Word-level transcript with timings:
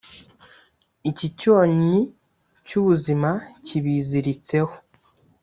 Icyi 1.09 1.27
cyonnyi 1.39 2.01
cy'ubuzima 2.67 3.31
kibiziritseho 3.65 4.73